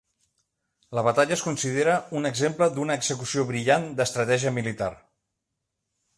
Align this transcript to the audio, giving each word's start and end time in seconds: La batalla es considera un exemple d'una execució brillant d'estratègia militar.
La 0.99 1.03
batalla 1.07 1.35
es 1.35 1.43
considera 1.47 1.93
un 2.21 2.29
exemple 2.31 2.69
d'una 2.79 2.97
execució 3.01 3.47
brillant 3.53 3.87
d'estratègia 4.01 4.55
militar. 4.59 4.91